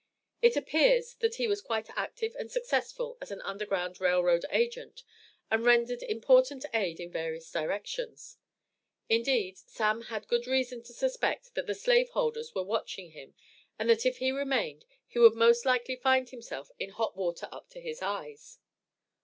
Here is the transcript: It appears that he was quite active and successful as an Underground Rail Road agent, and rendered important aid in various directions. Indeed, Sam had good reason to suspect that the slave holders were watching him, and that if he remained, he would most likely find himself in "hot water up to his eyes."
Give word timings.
It 0.41 0.55
appears 0.55 1.13
that 1.19 1.35
he 1.35 1.45
was 1.47 1.61
quite 1.61 1.95
active 1.95 2.35
and 2.39 2.49
successful 2.51 3.19
as 3.21 3.29
an 3.29 3.39
Underground 3.41 4.01
Rail 4.01 4.23
Road 4.23 4.43
agent, 4.49 5.03
and 5.51 5.63
rendered 5.63 6.01
important 6.01 6.65
aid 6.73 6.99
in 6.99 7.11
various 7.11 7.51
directions. 7.51 8.37
Indeed, 9.09 9.59
Sam 9.59 10.01
had 10.05 10.27
good 10.27 10.47
reason 10.47 10.81
to 10.85 10.93
suspect 10.93 11.53
that 11.53 11.67
the 11.67 11.75
slave 11.75 12.09
holders 12.09 12.55
were 12.55 12.63
watching 12.63 13.11
him, 13.11 13.35
and 13.77 13.87
that 13.91 14.03
if 14.03 14.17
he 14.17 14.31
remained, 14.31 14.85
he 15.05 15.19
would 15.19 15.35
most 15.35 15.65
likely 15.67 15.97
find 15.97 16.29
himself 16.31 16.71
in 16.79 16.89
"hot 16.89 17.15
water 17.15 17.47
up 17.51 17.69
to 17.69 17.79
his 17.79 18.01
eyes." 18.01 18.57